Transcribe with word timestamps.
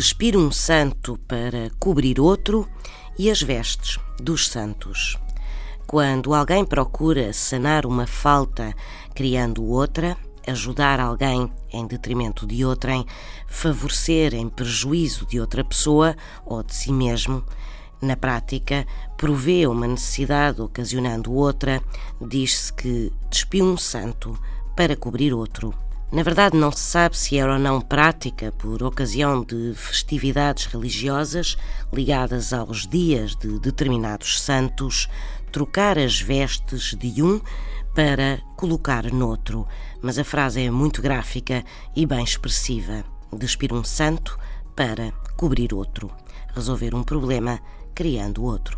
despir 0.00 0.34
um 0.34 0.50
santo 0.50 1.18
para 1.28 1.70
cobrir 1.78 2.18
outro 2.18 2.66
e 3.18 3.30
as 3.30 3.42
vestes 3.42 3.98
dos 4.18 4.48
santos. 4.48 5.18
Quando 5.86 6.32
alguém 6.32 6.64
procura 6.64 7.34
sanar 7.34 7.84
uma 7.84 8.06
falta 8.06 8.74
criando 9.14 9.62
outra, 9.62 10.16
ajudar 10.46 11.00
alguém 11.00 11.52
em 11.70 11.86
detrimento 11.86 12.46
de 12.46 12.64
outrem, 12.64 13.04
favorecer 13.46 14.32
em 14.32 14.48
prejuízo 14.48 15.26
de 15.26 15.38
outra 15.38 15.62
pessoa 15.62 16.16
ou 16.46 16.62
de 16.62 16.74
si 16.74 16.94
mesmo, 16.94 17.44
na 18.00 18.16
prática, 18.16 18.86
provê 19.18 19.66
uma 19.66 19.86
necessidade 19.86 20.62
ocasionando 20.62 21.30
outra, 21.30 21.82
diz-se 22.18 22.72
que 22.72 23.12
despiu 23.28 23.66
um 23.66 23.76
santo 23.76 24.34
para 24.74 24.96
cobrir 24.96 25.34
outro. 25.34 25.74
Na 26.12 26.24
verdade, 26.24 26.56
não 26.56 26.72
se 26.72 26.80
sabe 26.80 27.16
se 27.16 27.38
era 27.38 27.52
ou 27.52 27.58
não 27.58 27.80
prática, 27.80 28.50
por 28.58 28.82
ocasião 28.82 29.44
de 29.44 29.72
festividades 29.76 30.66
religiosas 30.66 31.56
ligadas 31.92 32.52
aos 32.52 32.84
dias 32.88 33.36
de 33.36 33.60
determinados 33.60 34.42
santos, 34.42 35.08
trocar 35.52 35.96
as 35.96 36.20
vestes 36.20 36.96
de 36.98 37.22
um 37.22 37.40
para 37.94 38.40
colocar 38.56 39.04
noutro. 39.12 39.68
Mas 40.02 40.18
a 40.18 40.24
frase 40.24 40.62
é 40.62 40.70
muito 40.70 41.00
gráfica 41.00 41.64
e 41.94 42.04
bem 42.04 42.24
expressiva. 42.24 43.04
Despir 43.32 43.72
um 43.72 43.84
santo 43.84 44.36
para 44.74 45.12
cobrir 45.36 45.72
outro. 45.72 46.10
Resolver 46.52 46.92
um 46.92 47.04
problema 47.04 47.60
criando 47.94 48.42
outro. 48.42 48.76